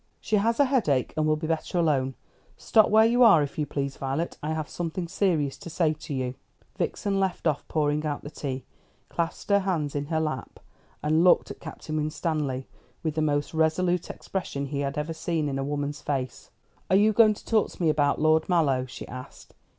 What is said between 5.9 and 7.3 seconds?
to you." Vixen